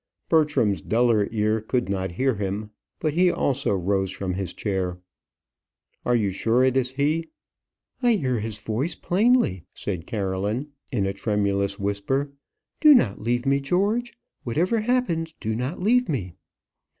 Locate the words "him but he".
2.33-3.29